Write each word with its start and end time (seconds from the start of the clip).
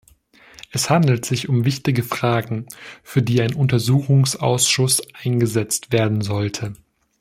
Es 0.71 0.89
handelt 0.89 1.25
sich 1.25 1.47
um 1.47 1.63
wichtige 1.63 2.01
Fragen, 2.01 2.65
für 3.03 3.21
die 3.21 3.39
ein 3.39 3.53
Untersuchungsausschuss 3.53 5.03
eingesetzt 5.13 5.91
werden 5.91 6.21
sollte. 6.21 6.73